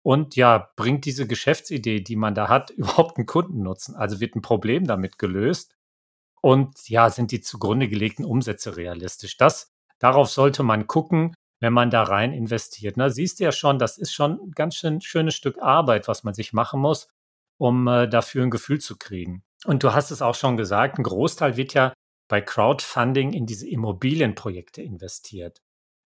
Und 0.03 0.35
ja, 0.35 0.71
bringt 0.77 1.05
diese 1.05 1.27
Geschäftsidee, 1.27 2.01
die 2.01 2.17
man 2.17 2.35
da 2.35 2.49
hat, 2.49 2.71
überhaupt 2.77 3.19
einen 3.19 3.27
Kundennutzen? 3.27 3.95
Also 3.95 4.21
wird 4.21 4.35
ein 4.35 4.43
Problem 4.43 4.87
damit 4.87 5.19
gelöst? 5.19 5.77
Und 6.41 6.89
ja, 6.89 7.11
sind 7.11 7.31
die 7.33 7.43
zugrunde 7.43 7.89
gelegten 7.89 8.25
Umsätze 8.25 8.79
realistisch? 8.79 9.37
Das, 9.37 9.71
darauf 9.99 10.31
sollte 10.31 10.63
man 10.63 10.87
gucken, 10.87 11.35
wenn 11.61 11.73
man 11.73 11.91
da 11.91 12.03
rein 12.03 12.33
investiert. 12.33 12.97
Na, 12.97 13.11
siehst 13.11 13.39
du 13.39 13.45
ja 13.45 13.53
schon, 13.53 13.79
das 13.79 13.99
ist 13.99 14.13
schon 14.13 14.41
ein 14.41 14.51
ganz 14.53 14.77
schön 14.77 15.01
schönes 15.01 15.35
Stück 15.35 15.59
Arbeit, 15.59 16.09
was 16.09 16.25
man 16.25 16.35
sich 16.35 16.53
machen 16.53 16.81
muss, 16.81 17.09
um 17.59 17.87
äh, 17.87 18.09
dafür 18.09 18.43
ein 18.43 18.51
Gefühl 18.51 18.81
zu 18.81 18.97
kriegen. 18.97 19.45
Und 19.67 19.83
du 19.83 19.93
hast 19.93 20.11
es 20.11 20.23
auch 20.23 20.35
schon 20.35 20.57
gesagt, 20.57 20.99
ein 20.99 21.03
Großteil 21.03 21.57
wird 21.57 21.75
ja 21.75 21.93
bei 22.29 22.41
Crowdfunding 22.41 23.33
in 23.33 23.45
diese 23.45 23.69
Immobilienprojekte 23.69 24.83
investiert. 24.83 25.61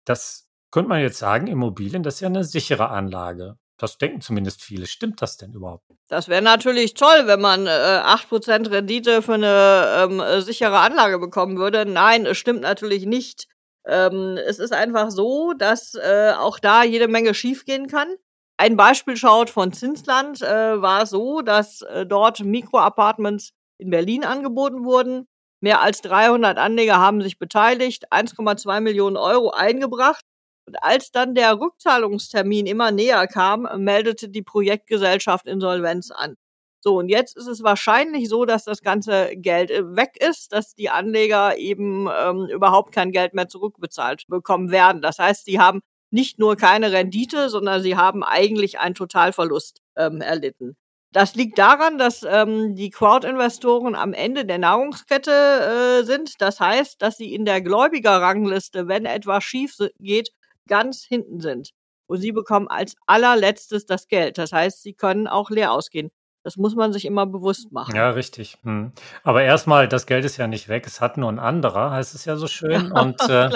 Das 0.05 0.47
könnte 0.71 0.89
man 0.89 1.01
jetzt 1.01 1.17
sagen, 1.17 1.47
Immobilien, 1.47 2.03
das 2.03 2.15
ist 2.15 2.19
ja 2.21 2.27
eine 2.27 2.45
sichere 2.45 2.89
Anlage. 2.89 3.57
Das 3.77 3.97
denken 3.97 4.21
zumindest 4.21 4.61
viele. 4.61 4.85
Stimmt 4.85 5.23
das 5.23 5.37
denn 5.37 5.53
überhaupt? 5.53 5.83
Das 6.07 6.27
wäre 6.27 6.43
natürlich 6.43 6.93
toll, 6.93 7.23
wenn 7.25 7.41
man 7.41 7.65
äh, 7.65 7.69
8% 7.69 8.69
Rendite 8.69 9.23
für 9.23 9.33
eine 9.33 9.85
ähm, 9.97 10.19
äh, 10.19 10.41
sichere 10.41 10.77
Anlage 10.77 11.17
bekommen 11.17 11.57
würde. 11.57 11.85
Nein, 11.87 12.27
es 12.27 12.37
stimmt 12.37 12.61
natürlich 12.61 13.07
nicht. 13.07 13.47
Ähm, 13.85 14.37
es 14.37 14.59
ist 14.59 14.73
einfach 14.73 15.11
so, 15.11 15.53
dass 15.53 15.95
äh, 15.95 16.33
auch 16.37 16.59
da 16.59 16.83
jede 16.83 17.07
Menge 17.07 17.33
schiefgehen 17.33 17.87
kann. 17.87 18.15
Ein 18.57 18.77
Beispiel 18.77 19.17
schaut 19.17 19.49
von 19.49 19.73
Zinsland 19.73 20.41
äh, 20.41 20.81
war 20.81 21.05
so, 21.07 21.41
dass 21.41 21.81
äh, 21.81 22.05
dort 22.05 22.41
Mikroapartments 22.41 23.53
in 23.79 23.89
Berlin 23.89 24.23
angeboten 24.23 24.85
wurden. 24.85 25.27
Mehr 25.61 25.81
als 25.81 26.01
300 26.01 26.57
Anleger 26.57 26.97
haben 26.97 27.21
sich 27.21 27.39
beteiligt, 27.39 28.11
1,2 28.11 28.81
Millionen 28.81 29.17
Euro 29.17 29.51
eingebracht. 29.51 30.23
Und 30.67 30.75
als 30.83 31.11
dann 31.11 31.33
der 31.33 31.59
Rückzahlungstermin 31.59 32.67
immer 32.67 32.91
näher 32.91 33.27
kam, 33.27 33.67
meldete 33.77 34.29
die 34.29 34.43
Projektgesellschaft 34.43 35.47
Insolvenz 35.47 36.11
an. 36.11 36.35
So, 36.83 36.97
und 36.97 37.09
jetzt 37.09 37.37
ist 37.37 37.47
es 37.47 37.61
wahrscheinlich 37.61 38.27
so, 38.27 38.45
dass 38.45 38.63
das 38.65 38.81
ganze 38.81 39.35
Geld 39.35 39.69
äh, 39.69 39.95
weg 39.95 40.17
ist, 40.19 40.51
dass 40.51 40.73
die 40.73 40.89
Anleger 40.89 41.57
eben 41.57 42.07
ähm, 42.07 42.47
überhaupt 42.47 42.91
kein 42.91 43.11
Geld 43.11 43.35
mehr 43.35 43.47
zurückbezahlt 43.47 44.25
bekommen 44.27 44.71
werden. 44.71 45.01
Das 45.03 45.19
heißt, 45.19 45.45
sie 45.45 45.59
haben 45.59 45.81
nicht 46.09 46.39
nur 46.39 46.55
keine 46.55 46.91
Rendite, 46.91 47.49
sondern 47.49 47.81
sie 47.83 47.95
haben 47.95 48.23
eigentlich 48.23 48.79
einen 48.79 48.95
Totalverlust 48.95 49.81
ähm, 49.95 50.21
erlitten. 50.21 50.75
Das 51.13 51.35
liegt 51.35 51.59
daran, 51.59 51.97
dass 51.99 52.23
ähm, 52.23 52.75
die 52.75 52.89
Crowd-Investoren 52.89 53.95
am 53.95 54.13
Ende 54.13 54.45
der 54.45 54.57
Nahrungskette 54.57 56.01
äh, 56.01 56.03
sind. 56.05 56.41
Das 56.41 56.59
heißt, 56.59 57.01
dass 57.01 57.17
sie 57.17 57.33
in 57.33 57.45
der 57.45 57.61
Gläubigerrangliste, 57.61 58.87
wenn 58.87 59.05
etwas 59.05 59.43
schief 59.43 59.75
geht, 59.99 60.31
ganz 60.67 61.03
hinten 61.03 61.41
sind. 61.41 61.71
Und 62.07 62.19
sie 62.21 62.31
bekommen 62.31 62.67
als 62.69 62.95
allerletztes 63.05 63.85
das 63.85 64.07
Geld. 64.07 64.37
Das 64.37 64.51
heißt, 64.51 64.81
sie 64.81 64.93
können 64.93 65.27
auch 65.27 65.49
leer 65.49 65.71
ausgehen. 65.73 66.11
Das 66.43 66.57
muss 66.57 66.75
man 66.75 66.91
sich 66.91 67.05
immer 67.05 67.27
bewusst 67.27 67.71
machen. 67.71 67.95
Ja, 67.95 68.09
richtig. 68.09 68.57
Hm. 68.63 68.93
Aber 69.23 69.43
erstmal, 69.43 69.87
das 69.87 70.07
Geld 70.07 70.25
ist 70.25 70.37
ja 70.37 70.47
nicht 70.47 70.69
weg, 70.69 70.87
es 70.87 70.99
hat 70.99 71.17
nur 71.17 71.31
ein 71.31 71.37
anderer, 71.37 71.91
heißt 71.91 72.15
es 72.15 72.25
ja 72.25 72.35
so 72.35 72.47
schön. 72.47 72.91
Und 72.91 73.21
äh, 73.29 73.49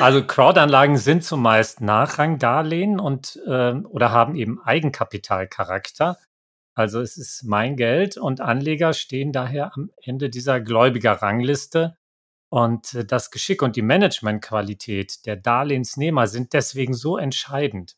also 0.00 0.24
Crowdanlagen 0.24 0.96
sind 0.96 1.24
zumeist 1.24 1.82
Nachrangdarlehen 1.82 3.00
und 3.00 3.38
äh, 3.46 3.72
oder 3.72 4.12
haben 4.12 4.34
eben 4.34 4.60
Eigenkapitalcharakter. 4.62 6.16
Also 6.74 7.00
es 7.00 7.18
ist 7.18 7.44
mein 7.44 7.76
Geld 7.76 8.16
und 8.16 8.40
Anleger 8.40 8.94
stehen 8.94 9.32
daher 9.32 9.72
am 9.74 9.90
Ende 10.02 10.30
dieser 10.30 10.60
Gläubigerrangliste 10.60 11.96
und 12.48 12.94
äh, 12.94 13.04
das 13.04 13.30
Geschick 13.30 13.62
und 13.62 13.76
die 13.76 13.82
Managementqualität 13.82 15.26
der 15.26 15.36
Darlehensnehmer 15.36 16.26
sind 16.26 16.54
deswegen 16.54 16.94
so 16.94 17.18
entscheidend. 17.18 17.96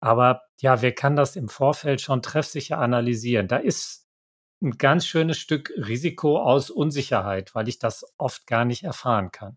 Aber 0.00 0.42
ja, 0.60 0.82
wer 0.82 0.92
kann 0.92 1.16
das 1.16 1.36
im 1.36 1.48
Vorfeld 1.48 2.00
schon 2.00 2.22
treffsicher 2.22 2.78
analysieren? 2.78 3.48
Da 3.48 3.56
ist 3.56 4.08
ein 4.62 4.78
ganz 4.78 5.06
schönes 5.06 5.38
Stück 5.38 5.72
Risiko 5.76 6.38
aus 6.38 6.70
Unsicherheit, 6.70 7.54
weil 7.54 7.68
ich 7.68 7.78
das 7.78 8.04
oft 8.18 8.46
gar 8.46 8.64
nicht 8.64 8.84
erfahren 8.84 9.30
kann. 9.30 9.56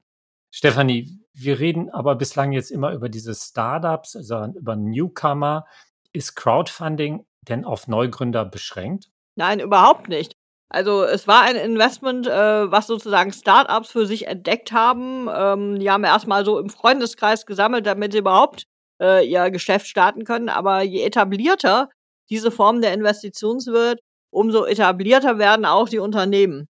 Stefanie, 0.51 1.19
wir 1.33 1.59
reden 1.59 1.89
aber 1.89 2.15
bislang 2.15 2.51
jetzt 2.51 2.71
immer 2.71 2.91
über 2.91 3.09
diese 3.09 3.33
Startups, 3.33 4.15
also 4.15 4.45
über 4.55 4.75
Newcomer. 4.75 5.65
Ist 6.11 6.35
Crowdfunding 6.35 7.25
denn 7.41 7.65
auf 7.65 7.87
Neugründer 7.87 8.45
beschränkt? 8.45 9.09
Nein, 9.35 9.59
überhaupt 9.59 10.09
nicht. 10.09 10.33
Also 10.69 11.03
es 11.03 11.27
war 11.27 11.41
ein 11.41 11.55
Investment, 11.55 12.27
äh, 12.27 12.71
was 12.71 12.87
sozusagen 12.87 13.31
Startups 13.31 13.91
für 13.91 14.05
sich 14.05 14.27
entdeckt 14.27 14.71
haben. 14.71 15.27
Ähm, 15.33 15.79
die 15.79 15.89
haben 15.89 16.03
erstmal 16.03 16.45
so 16.45 16.59
im 16.59 16.69
Freundeskreis 16.69 17.45
gesammelt, 17.45 17.85
damit 17.85 18.11
sie 18.11 18.19
überhaupt 18.19 18.67
äh, 19.03 19.27
ihr 19.27 19.51
Geschäft 19.51 19.87
starten 19.87 20.23
können. 20.23 20.49
Aber 20.49 20.81
je 20.81 21.03
etablierter 21.03 21.89
diese 22.29 22.51
Form 22.51 22.81
der 22.81 22.93
Investitions 22.93 23.67
wird, 23.67 23.99
umso 24.31 24.65
etablierter 24.65 25.37
werden 25.37 25.65
auch 25.65 25.89
die 25.89 25.99
Unternehmen. 25.99 26.67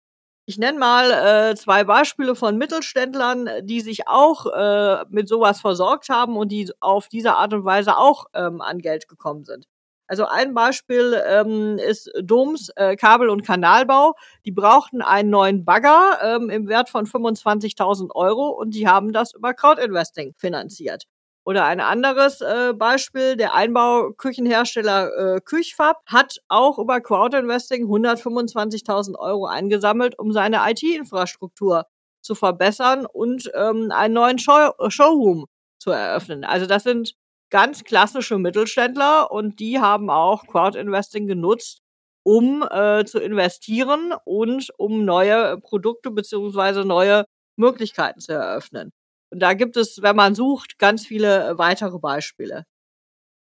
Ich 0.46 0.58
nenne 0.58 0.78
mal 0.78 1.10
äh, 1.12 1.54
zwei 1.54 1.84
Beispiele 1.84 2.34
von 2.34 2.58
Mittelständlern, 2.58 3.48
die 3.62 3.80
sich 3.80 4.08
auch 4.08 4.46
äh, 4.46 5.04
mit 5.08 5.28
sowas 5.28 5.60
versorgt 5.60 6.08
haben 6.08 6.36
und 6.36 6.50
die 6.50 6.68
auf 6.80 7.06
diese 7.08 7.34
Art 7.34 7.54
und 7.54 7.64
Weise 7.64 7.96
auch 7.96 8.24
ähm, 8.34 8.60
an 8.60 8.80
Geld 8.80 9.06
gekommen 9.08 9.44
sind. 9.44 9.66
Also 10.08 10.26
ein 10.26 10.52
Beispiel 10.52 11.22
ähm, 11.26 11.78
ist 11.78 12.10
Doms 12.20 12.70
äh, 12.76 12.96
Kabel- 12.96 13.30
und 13.30 13.46
Kanalbau. 13.46 14.14
Die 14.44 14.50
brauchten 14.52 15.00
einen 15.00 15.30
neuen 15.30 15.64
Bagger 15.64 16.18
ähm, 16.22 16.50
im 16.50 16.68
Wert 16.68 16.90
von 16.90 17.06
25.000 17.06 18.10
Euro 18.14 18.48
und 18.48 18.74
die 18.74 18.88
haben 18.88 19.12
das 19.12 19.32
über 19.32 19.54
Crowdinvesting 19.54 20.34
finanziert. 20.36 21.04
Oder 21.44 21.64
ein 21.64 21.80
anderes 21.80 22.40
äh, 22.40 22.72
Beispiel, 22.72 23.36
der 23.36 23.54
Einbauküchenhersteller 23.54 25.36
äh, 25.36 25.40
Küchfab 25.40 26.00
hat 26.06 26.36
auch 26.48 26.78
über 26.78 27.00
Crowdinvesting 27.00 27.86
125.000 27.86 29.18
Euro 29.18 29.46
eingesammelt, 29.46 30.18
um 30.18 30.32
seine 30.32 30.60
IT-Infrastruktur 30.70 31.86
zu 32.22 32.36
verbessern 32.36 33.06
und 33.06 33.50
ähm, 33.54 33.90
einen 33.90 34.14
neuen 34.14 34.38
Show 34.38 34.70
Showroom 34.88 35.46
zu 35.78 35.90
eröffnen. 35.90 36.44
Also 36.44 36.66
das 36.66 36.84
sind 36.84 37.14
ganz 37.50 37.82
klassische 37.84 38.38
Mittelständler 38.38 39.30
und 39.32 39.58
die 39.58 39.80
haben 39.80 40.10
auch 40.10 40.46
Crowdinvesting 40.46 41.26
genutzt, 41.26 41.80
um 42.24 42.62
äh, 42.70 43.04
zu 43.04 43.18
investieren 43.18 44.14
und 44.24 44.70
um 44.78 45.04
neue 45.04 45.58
Produkte 45.58 46.12
beziehungsweise 46.12 46.84
neue 46.84 47.24
Möglichkeiten 47.56 48.20
zu 48.20 48.32
eröffnen. 48.32 48.92
Und 49.32 49.40
da 49.40 49.54
gibt 49.54 49.78
es, 49.78 50.02
wenn 50.02 50.14
man 50.14 50.34
sucht, 50.34 50.78
ganz 50.78 51.06
viele 51.06 51.56
weitere 51.56 51.98
Beispiele. 51.98 52.66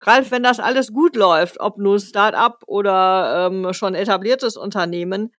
Ralf, 0.03 0.31
wenn 0.31 0.43
das 0.43 0.61
alles 0.61 0.93
gut 0.93 1.17
läuft, 1.17 1.61
ob 1.61 1.79
nun 1.79 1.99
Start-up 1.99 2.63
oder 2.67 3.47
ähm, 3.51 3.73
schon 3.73 3.95
etabliertes 3.95 4.59
Unternehmen, 4.59 5.33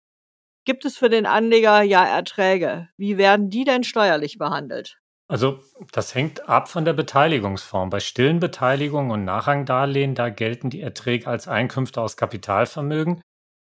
gibt 0.64 0.84
es 0.86 0.96
für 0.96 1.08
den 1.08 1.26
Anleger 1.26 1.82
ja 1.82 2.04
Erträge. 2.04 2.88
Wie 2.96 3.16
werden 3.16 3.48
die 3.48 3.64
denn 3.64 3.84
steuerlich 3.84 4.38
behandelt? 4.38 4.98
Also 5.28 5.60
das 5.92 6.14
hängt 6.14 6.48
ab 6.48 6.68
von 6.68 6.84
der 6.84 6.94
Beteiligungsform. 6.94 7.90
Bei 7.90 8.00
stillen 8.00 8.40
Beteiligungen 8.40 9.12
und 9.12 9.24
Nachrangdarlehen, 9.24 10.16
da 10.16 10.30
gelten 10.30 10.68
die 10.68 10.80
Erträge 10.80 11.28
als 11.28 11.46
Einkünfte 11.46 12.00
aus 12.00 12.16
Kapitalvermögen. 12.16 13.22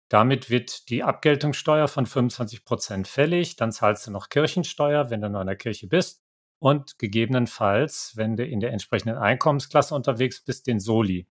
Damit 0.09 0.49
wird 0.49 0.89
die 0.89 1.03
Abgeltungssteuer 1.03 1.87
von 1.87 2.05
25 2.05 2.63
Prozent 2.63 3.07
fällig. 3.07 3.57
Dann 3.57 3.71
zahlst 3.71 4.07
du 4.07 4.11
noch 4.11 4.29
Kirchensteuer, 4.29 5.09
wenn 5.09 5.21
du 5.21 5.29
noch 5.29 5.41
in 5.41 5.47
der 5.47 5.55
Kirche 5.55 5.87
bist. 5.87 6.22
Und 6.63 6.97
gegebenenfalls, 6.97 8.13
wenn 8.15 8.37
du 8.37 8.45
in 8.45 8.61
der 8.61 8.71
entsprechenden 8.71 9.17
Einkommensklasse 9.17 9.93
unterwegs 9.93 10.45
bist, 10.45 10.65
den 10.65 10.79
Soli. 10.79 11.27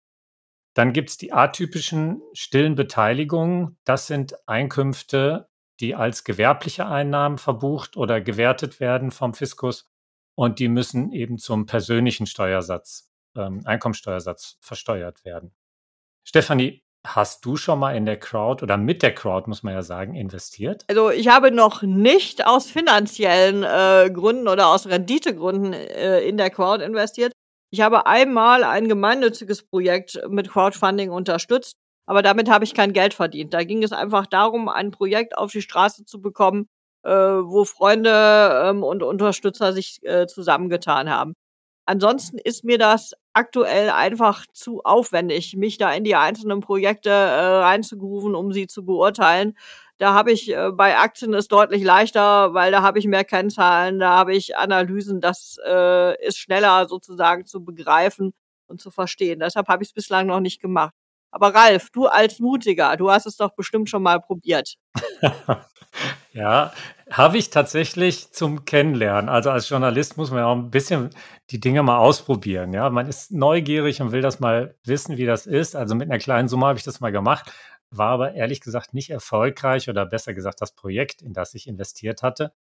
Dann 0.73 0.91
gibt 0.91 1.11
es 1.11 1.17
die 1.17 1.31
atypischen 1.31 2.23
stillen 2.33 2.73
Beteiligungen. 2.73 3.77
Das 3.83 4.07
sind 4.07 4.33
Einkünfte, 4.47 5.47
die 5.81 5.93
als 5.93 6.23
gewerbliche 6.23 6.87
Einnahmen 6.87 7.37
verbucht 7.37 7.95
oder 7.95 8.21
gewertet 8.21 8.79
werden 8.79 9.11
vom 9.11 9.35
Fiskus 9.35 9.87
und 10.33 10.57
die 10.57 10.67
müssen 10.67 11.11
eben 11.11 11.37
zum 11.37 11.67
persönlichen 11.67 12.25
Steuersatz, 12.25 13.11
ähm, 13.35 13.61
Einkommensteuersatz 13.65 14.57
versteuert 14.61 15.23
werden. 15.25 15.53
Stefanie, 16.23 16.83
Hast 17.05 17.45
du 17.45 17.55
schon 17.55 17.79
mal 17.79 17.95
in 17.95 18.05
der 18.05 18.19
Crowd 18.19 18.61
oder 18.61 18.75
mit 18.75 19.01
der 19.03 19.15
Crowd, 19.15 19.47
muss 19.47 19.63
man 19.63 19.73
ja 19.73 19.81
sagen, 19.81 20.15
investiert? 20.15 20.83
Also 20.89 21.11
ich 21.11 21.29
habe 21.29 21.49
noch 21.49 21.81
nicht 21.81 22.45
aus 22.45 22.69
finanziellen 22.69 23.63
äh, 23.63 24.11
Gründen 24.11 24.49
oder 24.49 24.67
aus 24.67 24.85
Renditegründen 24.85 25.71
äh, 25.73 26.19
in 26.21 26.35
der 26.37 26.49
Crowd 26.49 26.83
investiert. 26.83 27.31
Ich 27.71 27.81
habe 27.81 28.05
einmal 28.05 28.63
ein 28.63 28.89
gemeinnütziges 28.89 29.63
Projekt 29.63 30.19
mit 30.27 30.49
Crowdfunding 30.49 31.11
unterstützt, 31.11 31.77
aber 32.05 32.21
damit 32.21 32.49
habe 32.49 32.65
ich 32.65 32.73
kein 32.73 32.91
Geld 32.91 33.13
verdient. 33.13 33.53
Da 33.53 33.63
ging 33.63 33.81
es 33.83 33.93
einfach 33.93 34.25
darum, 34.25 34.67
ein 34.67 34.91
Projekt 34.91 35.37
auf 35.37 35.51
die 35.51 35.61
Straße 35.61 36.03
zu 36.03 36.19
bekommen, 36.21 36.67
äh, 37.03 37.11
wo 37.11 37.63
Freunde 37.65 38.63
ähm, 38.65 38.83
und 38.83 39.03
Unterstützer 39.03 39.71
sich 39.71 39.99
äh, 40.03 40.27
zusammengetan 40.27 41.09
haben. 41.09 41.33
Ansonsten 41.89 42.37
ist 42.37 42.63
mir 42.63 42.77
das 42.77 43.15
aktuell 43.33 43.89
einfach 43.89 44.45
zu 44.53 44.83
aufwendig, 44.83 45.55
mich 45.55 45.79
da 45.79 45.91
in 45.91 46.03
die 46.03 46.13
einzelnen 46.13 46.59
Projekte 46.59 47.09
äh, 47.09 47.61
reinzugrooven, 47.63 48.35
um 48.35 48.53
sie 48.53 48.67
zu 48.67 48.85
beurteilen. 48.85 49.57
Da 49.97 50.13
habe 50.13 50.31
ich 50.31 50.55
äh, 50.55 50.69
bei 50.71 50.99
Aktien 50.99 51.33
ist 51.33 51.51
deutlich 51.51 51.83
leichter, 51.83 52.53
weil 52.53 52.71
da 52.71 52.83
habe 52.83 52.99
ich 52.99 53.07
mehr 53.07 53.23
Kennzahlen, 53.23 53.97
da 53.97 54.11
habe 54.11 54.35
ich 54.35 54.55
Analysen, 54.55 55.19
das 55.19 55.57
äh, 55.65 56.23
ist 56.23 56.37
schneller 56.37 56.87
sozusagen 56.87 57.47
zu 57.47 57.65
begreifen. 57.65 58.33
und 58.67 58.79
zu 58.79 58.91
verstehen. 58.91 59.39
Deshalb 59.39 59.67
habe 59.67 59.81
ich 59.81 59.89
es 59.89 59.93
bislang 59.93 60.27
noch 60.27 60.41
nicht 60.41 60.61
gemacht. 60.61 60.93
Aber 61.31 61.55
Ralf, 61.55 61.89
du 61.89 62.05
als 62.05 62.37
Mutiger, 62.39 62.97
du 62.97 63.09
hast 63.09 63.25
es 63.25 63.35
doch 63.35 63.55
bestimmt 63.55 63.89
schon 63.89 64.03
mal 64.03 64.19
probiert. 64.21 64.75
ja, 66.31 66.71
habe 67.09 67.37
ich 67.37 67.49
tatsächlich 67.49 68.31
zum 68.31 68.65
Kennenlernen. 68.65 69.29
Also 69.29 69.49
als 69.49 69.67
Journalist 69.69 70.17
muss 70.17 70.29
man 70.29 70.39
ja 70.39 70.45
auch 70.45 70.55
ein 70.55 70.69
bisschen 70.69 71.09
die 71.49 71.59
Dinge 71.59 71.81
mal 71.81 71.97
ausprobieren. 71.97 72.73
Ja, 72.73 72.89
man 72.89 73.07
ist 73.07 73.31
neugierig 73.31 74.01
und 74.01 74.11
will 74.11 74.21
das 74.21 74.39
mal 74.39 74.75
wissen, 74.83 75.17
wie 75.17 75.25
das 75.25 75.47
ist. 75.47 75.75
Also 75.75 75.95
mit 75.95 76.09
einer 76.09 76.19
kleinen 76.19 76.47
Summe 76.47 76.67
habe 76.67 76.77
ich 76.77 76.85
das 76.85 76.99
mal 76.99 77.11
gemacht, 77.11 77.51
war 77.89 78.11
aber 78.11 78.33
ehrlich 78.35 78.61
gesagt 78.61 78.93
nicht 78.93 79.09
erfolgreich 79.09 79.89
oder 79.89 80.05
besser 80.05 80.33
gesagt 80.33 80.61
das 80.61 80.75
Projekt, 80.75 81.21
in 81.21 81.33
das 81.33 81.55
ich 81.55 81.67
investiert 81.67 82.21
hatte. 82.21 82.53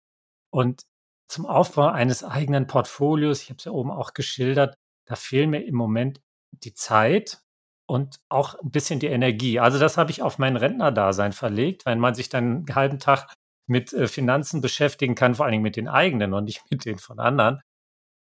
Und 0.50 0.84
zum 1.28 1.46
Aufbau 1.46 1.88
eines 1.88 2.22
eigenen 2.22 2.68
Portfolios, 2.68 3.42
ich 3.42 3.50
habe 3.50 3.58
es 3.58 3.64
ja 3.64 3.72
oben 3.72 3.90
auch 3.90 4.14
geschildert, 4.14 4.78
da 5.06 5.16
fehlen 5.16 5.50
mir 5.50 5.64
im 5.64 5.74
Moment 5.74 6.20
die 6.52 6.74
Zeit 6.74 7.40
und 7.86 8.20
auch 8.28 8.54
ein 8.56 8.70
bisschen 8.70 9.00
die 9.00 9.06
Energie. 9.08 9.58
Also 9.60 9.78
das 9.78 9.96
habe 9.96 10.10
ich 10.12 10.22
auf 10.22 10.38
mein 10.38 10.56
Rentnerdasein 10.56 11.32
verlegt, 11.32 11.86
wenn 11.86 11.98
man 11.98 12.14
sich 12.14 12.28
dann 12.28 12.44
einen 12.44 12.74
halben 12.74 12.98
Tag 13.00 13.34
mit 13.66 13.92
äh, 13.92 14.06
Finanzen 14.08 14.60
beschäftigen 14.60 15.14
kann, 15.14 15.34
vor 15.34 15.44
allen 15.44 15.52
Dingen 15.52 15.62
mit 15.62 15.76
den 15.76 15.88
eigenen 15.88 16.34
und 16.34 16.44
nicht 16.44 16.62
mit 16.70 16.84
den 16.84 16.98
von 16.98 17.18
anderen, 17.18 17.60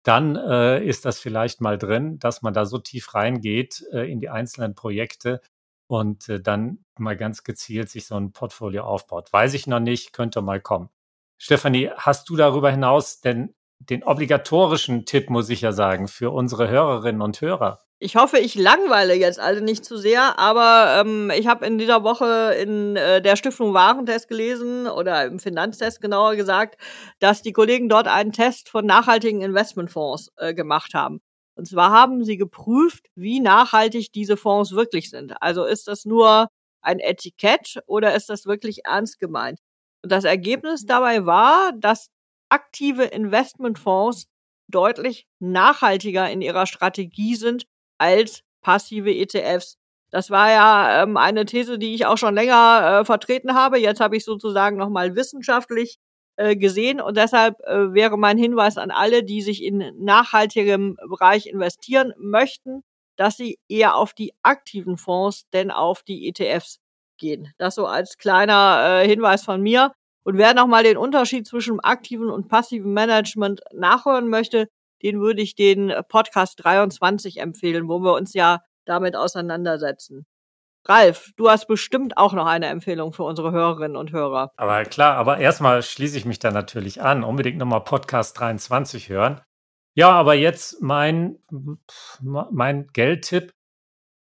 dann 0.04 0.36
äh, 0.36 0.84
ist 0.84 1.06
das 1.06 1.20
vielleicht 1.20 1.62
mal 1.62 1.78
drin, 1.78 2.20
dass 2.20 2.42
man 2.42 2.54
da 2.54 2.66
so 2.66 2.78
tief 2.78 3.14
reingeht 3.14 3.86
äh, 3.92 4.10
in 4.12 4.20
die 4.20 4.30
einzelnen 4.30 4.76
Projekte 4.76 5.42
und 5.88 6.30
äh, 6.30 6.42
dann 6.42 6.86
mal 6.98 7.18
ganz 7.18 7.44
gezielt 7.44 7.90
sich 7.90 8.06
so 8.06 8.16
ein 8.16 8.32
Portfolio 8.32 8.84
aufbaut. 8.84 9.32
Weiß 9.34 9.54
ich 9.54 9.68
noch 9.68 9.80
nicht, 9.80 10.14
könnte 10.14 10.42
mal 10.42 10.62
kommen. 10.62 10.90
Stefanie, 11.38 11.90
hast 11.96 12.30
du 12.30 12.36
darüber 12.36 12.72
hinaus 12.72 13.22
denn 13.22 13.56
den 13.80 14.04
obligatorischen 14.04 15.06
Tipp, 15.06 15.30
muss 15.30 15.50
ich 15.50 15.62
ja 15.62 15.72
sagen, 15.72 16.08
für 16.08 16.32
unsere 16.32 16.70
Hörerinnen 16.70 17.22
und 17.22 17.40
Hörer? 17.42 17.80
Ich 18.02 18.16
hoffe, 18.16 18.38
ich 18.40 18.56
langweile 18.56 19.14
jetzt 19.14 19.42
alle 19.42 19.62
nicht 19.62 19.84
zu 19.84 19.98
sehr, 19.98 20.40
aber 20.40 21.02
ähm, 21.02 21.32
ich 21.36 21.48
habe 21.48 21.66
in 21.66 21.78
dieser 21.78 22.04
Woche 22.04 22.54
in 22.54 22.96
äh, 22.96 23.22
der 23.22 23.36
Stiftung 23.36 23.74
Warentest 23.74 24.30
gelesen 24.30 24.88
oder 24.88 25.26
im 25.26 25.40
Finanztest 25.40 26.00
genauer 26.00 26.38
gesagt, 26.38 26.80
dass 27.20 27.42
die 27.42 27.52
Kollegen 27.52 27.90
dort 27.90 28.08
einen 28.08 28.32
Test 28.32 28.70
von 28.70 28.86
nachhaltigen 28.86 29.42
Investmentfonds 29.42 30.32
äh, 30.38 30.54
gemacht 30.54 30.94
haben. 30.94 31.20
Und 31.56 31.66
zwar 31.68 31.92
haben 31.92 32.24
sie 32.24 32.38
geprüft, 32.38 33.08
wie 33.16 33.42
nachhaltig 33.42 34.14
diese 34.14 34.38
Fonds 34.38 34.72
wirklich 34.72 35.10
sind. 35.10 35.34
Also 35.42 35.66
ist 35.66 35.90
das 35.90 36.06
nur 36.06 36.48
ein 36.82 37.00
Etikett 37.00 37.82
oder 37.86 38.16
ist 38.16 38.30
das 38.30 38.46
wirklich 38.46 38.86
ernst 38.86 39.20
gemeint? 39.20 39.60
Und 40.02 40.14
das 40.14 40.24
Ergebnis 40.24 40.86
dabei 40.86 41.26
war, 41.26 41.74
dass 41.78 42.08
aktive 42.50 43.06
Investmentfonds 43.06 44.28
deutlich 44.68 45.28
nachhaltiger 45.40 46.30
in 46.30 46.42
ihrer 46.42 46.66
Strategie 46.66 47.36
sind 47.36 47.66
als 47.98 48.42
passive 48.62 49.14
ETFs. 49.14 49.78
Das 50.12 50.30
war 50.30 50.50
ja 50.50 51.04
ähm, 51.04 51.18
eine 51.18 51.46
These, 51.46 51.78
die 51.78 51.94
ich 51.94 52.06
auch 52.06 52.18
schon 52.18 52.34
länger 52.34 53.02
äh, 53.02 53.06
vertreten 53.06 53.54
habe. 53.54 53.78
Jetzt 53.78 54.00
habe 54.00 54.18
ich 54.18 54.26
sozusagen 54.26 54.78
nochmal 54.78 55.16
wissenschaftlich 55.16 55.98
äh, 56.36 56.56
gesehen 56.56 57.00
und 57.02 57.18
deshalb 57.18 57.60
äh, 57.66 57.94
wäre 57.94 58.18
mein 58.18 58.38
Hinweis 58.38 58.78
an 58.78 58.92
alle, 58.92 59.24
die 59.24 59.42
sich 59.42 59.64
in 59.64 59.92
nachhaltigem 60.00 60.98
Bereich 61.08 61.48
investieren 61.48 62.14
möchten, 62.18 62.82
dass 63.18 63.38
sie 63.38 63.60
eher 63.68 63.96
auf 63.96 64.14
die 64.14 64.34
aktiven 64.42 64.98
Fonds 64.98 65.44
denn 65.54 65.70
auf 65.70 66.02
die 66.02 66.28
ETFs 66.28 66.80
gehen. 67.18 67.54
Das 67.58 67.76
so 67.76 67.86
als 67.86 68.18
kleiner 68.18 69.02
äh, 69.04 69.08
Hinweis 69.08 69.44
von 69.44 69.62
mir. 69.62 69.92
Und 70.24 70.38
wer 70.38 70.54
nochmal 70.54 70.84
den 70.84 70.98
Unterschied 70.98 71.48
zwischen 71.48 71.80
aktiven 71.80 72.30
und 72.30 72.48
passiven 72.48 72.94
Management 72.94 73.62
nachhören 73.74 74.30
möchte, 74.30 74.68
den 75.02 75.22
würde 75.22 75.42
ich 75.42 75.56
den 75.56 75.94
Podcast 76.10 76.64
23 76.64 77.38
empfehlen, 77.40 77.88
wo 77.88 78.00
wir 78.00 78.14
uns 78.14 78.34
ja 78.34 78.60
damit 78.86 79.16
auseinandersetzen. 79.16 80.26
Ralf, 80.86 81.32
du 81.36 81.50
hast 81.50 81.68
bestimmt 81.68 82.18
auch 82.18 82.34
noch 82.34 82.46
eine 82.46 82.68
Empfehlung 82.68 83.14
für 83.14 83.24
unsere 83.24 83.52
Hörerinnen 83.52 83.98
und 83.98 84.12
Hörer. 84.12 84.52
Aber 84.56 84.84
klar, 84.86 85.18
aber 85.18 85.38
erstmal 85.38 85.84
schließe 85.84 86.18
ich 86.18 86.26
mich 86.26 86.40
da 86.40 86.52
natürlich 86.52 87.02
an. 87.02 87.24
Unbedingt 87.24 87.58
nochmal 87.58 87.84
Podcast 87.84 88.40
23 88.40 89.10
hören. 89.10 89.42
Ja, 89.94 90.12
aber 90.12 90.34
jetzt 90.34 90.82
mein, 90.82 91.40
mein 92.22 92.88
Geldtipp, 92.88 93.54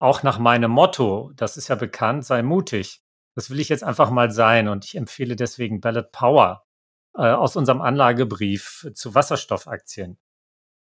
auch 0.00 0.22
nach 0.22 0.38
meinem 0.38 0.70
Motto, 0.70 1.32
das 1.36 1.56
ist 1.56 1.68
ja 1.68 1.74
bekannt, 1.74 2.24
sei 2.24 2.42
mutig. 2.42 3.02
Das 3.38 3.50
will 3.50 3.60
ich 3.60 3.68
jetzt 3.68 3.84
einfach 3.84 4.10
mal 4.10 4.32
sein 4.32 4.66
und 4.66 4.84
ich 4.84 4.96
empfehle 4.96 5.36
deswegen 5.36 5.80
Ballot 5.80 6.10
Power 6.10 6.66
äh, 7.14 7.22
aus 7.22 7.54
unserem 7.54 7.80
Anlagebrief 7.80 8.90
zu 8.94 9.14
Wasserstoffaktien. 9.14 10.18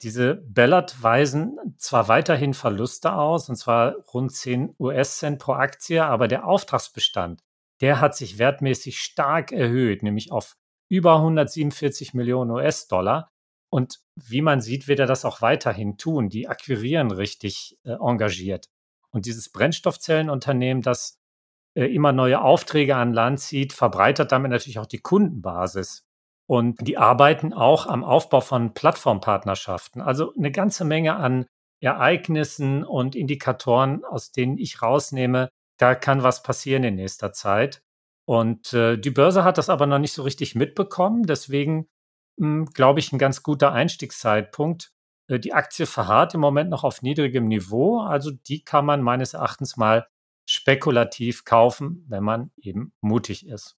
Diese 0.04 0.36
Ballard 0.36 1.02
weisen 1.02 1.58
zwar 1.80 2.08
weiterhin 2.08 2.54
Verluste 2.54 3.14
aus, 3.14 3.50
und 3.50 3.56
zwar 3.56 3.96
rund 4.14 4.32
10 4.32 4.76
US-Cent 4.78 5.40
pro 5.40 5.54
Aktie, 5.54 6.06
aber 6.06 6.28
der 6.28 6.46
Auftragsbestand, 6.46 7.42
der 7.82 8.00
hat 8.00 8.16
sich 8.16 8.38
wertmäßig 8.38 9.00
stark 9.00 9.52
erhöht, 9.52 10.04
nämlich 10.04 10.32
auf 10.32 10.56
über 10.88 11.16
147 11.16 12.14
Millionen 12.14 12.52
US-Dollar. 12.52 13.32
Und 13.72 14.02
wie 14.16 14.44
man 14.44 14.62
sieht, 14.62 14.88
wird 14.88 15.00
er 15.00 15.08
das 15.08 15.26
auch 15.26 15.42
weiterhin 15.42 15.98
tun. 15.98 16.30
Die 16.30 16.48
akquirieren 16.48 17.10
richtig 17.10 17.80
äh, 17.86 17.94
engagiert. 17.94 18.70
Und 19.10 19.26
dieses 19.26 19.52
Brennstoffzellenunternehmen, 19.52 20.84
das 20.84 21.18
immer 21.84 22.12
neue 22.12 22.42
Aufträge 22.42 22.96
an 22.96 23.14
Land 23.14 23.40
zieht, 23.40 23.74
verbreitert 23.74 24.32
damit 24.32 24.52
natürlich 24.52 24.80
auch 24.80 24.86
die 24.86 25.02
Kundenbasis. 25.02 26.04
Und 26.48 26.88
die 26.88 26.98
arbeiten 26.98 27.54
auch 27.54 27.88
am 27.88 28.04
Aufbau 28.04 28.40
von 28.40 28.74
Plattformpartnerschaften. 28.74 30.02
Also 30.02 30.34
eine 30.38 30.52
ganze 30.52 30.86
Menge 30.86 31.16
an 31.16 31.48
Ereignissen 31.82 32.84
und 32.84 33.16
Indikatoren, 33.16 34.06
aus 34.06 34.32
denen 34.32 34.58
ich 34.58 34.82
rausnehme, 34.82 35.50
da 35.78 35.96
kann 35.96 36.24
was 36.24 36.44
passieren 36.44 36.84
in 36.84 36.96
nächster 36.96 37.34
Zeit. 37.34 37.82
Und 38.26 38.74
äh, 38.74 38.98
die 38.98 39.12
Börse 39.12 39.44
hat 39.44 39.58
das 39.58 39.70
aber 39.70 39.86
noch 39.86 40.00
nicht 40.00 40.14
so 40.14 40.24
richtig 40.24 40.56
mitbekommen. 40.56 41.24
Deswegen 41.24 41.88
hm, 42.40 42.68
glaube 42.74 43.00
ich, 43.00 43.12
ein 43.12 43.20
ganz 43.20 43.44
guter 43.44 43.72
Einstiegszeitpunkt. 43.72 44.92
Äh, 45.28 45.40
die 45.40 45.54
Aktie 45.54 45.86
verharrt 45.86 46.34
im 46.34 46.42
Moment 46.42 46.70
noch 46.70 46.84
auf 46.84 47.02
niedrigem 47.02 47.46
Niveau. 47.46 48.00
Also 48.00 48.32
die 48.32 48.64
kann 48.64 48.86
man 48.86 49.02
meines 49.02 49.34
Erachtens 49.34 49.78
mal 49.78 50.08
spekulativ 50.66 51.46
kaufen, 51.46 52.04
wenn 52.10 52.24
man 52.24 52.50
eben 52.58 52.92
mutig 53.00 53.46
ist. 53.46 53.78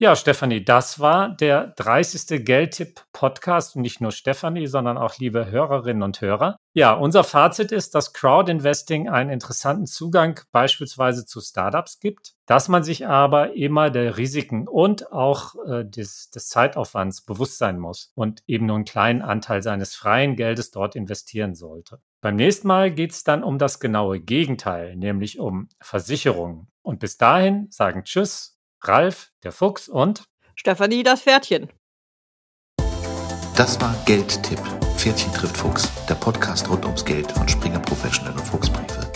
Ja, 0.00 0.14
Stefanie, 0.14 0.64
das 0.64 1.00
war 1.00 1.28
der 1.28 1.72
30. 1.76 2.44
Geldtipp-Podcast 2.44 3.74
und 3.74 3.82
nicht 3.82 4.00
nur 4.00 4.12
Stefanie, 4.12 4.68
sondern 4.68 4.96
auch 4.96 5.18
liebe 5.18 5.50
Hörerinnen 5.50 6.04
und 6.04 6.20
Hörer. 6.20 6.56
Ja, 6.72 6.92
unser 6.92 7.24
Fazit 7.24 7.72
ist, 7.72 7.96
dass 7.96 8.12
Crowdinvesting 8.12 9.08
einen 9.08 9.30
interessanten 9.30 9.86
Zugang 9.86 10.38
beispielsweise 10.52 11.26
zu 11.26 11.40
Startups 11.40 11.98
gibt, 11.98 12.34
dass 12.46 12.68
man 12.68 12.84
sich 12.84 13.08
aber 13.08 13.56
immer 13.56 13.90
der 13.90 14.16
Risiken 14.16 14.68
und 14.68 15.10
auch 15.10 15.56
äh, 15.66 15.84
des, 15.84 16.30
des 16.30 16.48
Zeitaufwands 16.48 17.22
bewusst 17.22 17.58
sein 17.58 17.80
muss 17.80 18.12
und 18.14 18.44
eben 18.46 18.66
nur 18.66 18.76
einen 18.76 18.84
kleinen 18.84 19.22
Anteil 19.22 19.62
seines 19.64 19.96
freien 19.96 20.36
Geldes 20.36 20.70
dort 20.70 20.94
investieren 20.94 21.56
sollte. 21.56 22.00
Beim 22.20 22.36
nächsten 22.36 22.68
Mal 22.68 22.92
geht 22.92 23.10
es 23.10 23.24
dann 23.24 23.42
um 23.42 23.58
das 23.58 23.80
genaue 23.80 24.20
Gegenteil, 24.20 24.94
nämlich 24.94 25.40
um 25.40 25.68
Versicherungen. 25.80 26.68
Und 26.82 27.00
bis 27.00 27.16
dahin 27.16 27.66
sagen 27.70 28.04
Tschüss 28.04 28.57
Ralf, 28.82 29.32
der 29.42 29.52
Fuchs 29.52 29.88
und 29.88 30.24
Stefanie, 30.54 31.02
das 31.02 31.22
Pferdchen. 31.22 31.68
Das 33.56 33.80
war 33.80 33.94
Geldtipp. 34.06 34.60
Pferdchen 34.96 35.32
trifft 35.32 35.56
Fuchs, 35.56 35.88
der 36.08 36.14
Podcast 36.14 36.68
rund 36.70 36.84
ums 36.84 37.04
Geld 37.04 37.30
von 37.32 37.48
Springer 37.48 37.80
Professional 37.80 38.32
und 38.32 38.44
Fuchsbriefe. 38.44 39.12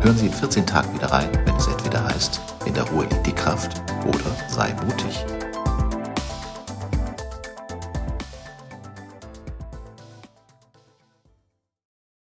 Hören 0.00 0.16
Sie 0.16 0.26
in 0.26 0.32
14 0.32 0.66
Tagen 0.66 0.94
wieder 0.94 1.10
rein, 1.10 1.30
wenn 1.46 1.56
es 1.56 1.66
entweder 1.66 2.04
heißt, 2.04 2.40
in 2.66 2.74
der 2.74 2.84
Ruhe 2.84 3.06
liegt 3.06 3.26
die 3.26 3.32
Kraft 3.32 3.80
oder 4.06 4.36
sei 4.48 4.74
mutig. 4.84 5.24